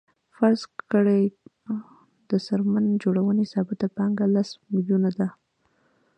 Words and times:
فرض 0.35 0.61
کړئ 0.91 1.23
د 2.29 2.31
څرمن 2.45 2.85
جوړونې 3.03 3.45
ثابته 3.53 3.87
پانګه 3.95 4.25
لس 4.35 4.49
میلیونه 4.73 5.09
ده 5.19 5.27